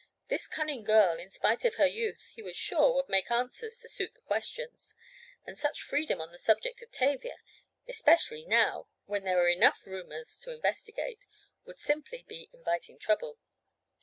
This 0.29 0.47
cunning 0.47 0.83
girl, 0.83 1.19
in 1.19 1.29
spite 1.29 1.63
of 1.63 1.75
her 1.75 1.85
youth, 1.85 2.31
he 2.33 2.41
was 2.41 2.55
sure, 2.57 2.91
would 2.95 3.07
make 3.07 3.29
answers 3.29 3.77
to 3.77 3.87
suit 3.87 4.15
the 4.15 4.21
questions, 4.21 4.95
and 5.45 5.55
such 5.55 5.83
freedom 5.83 6.19
on 6.19 6.31
the 6.31 6.39
subject 6.39 6.81
of 6.81 6.89
Tavia 6.91 7.35
(especially, 7.87 8.43
now, 8.43 8.87
when 9.05 9.25
there 9.25 9.37
were 9.37 9.47
enough 9.49 9.85
rumors 9.85 10.39
to 10.39 10.49
investigate), 10.51 11.27
would 11.65 11.77
simply 11.77 12.23
be 12.27 12.49
inviting 12.51 12.97
trouble. 12.97 13.37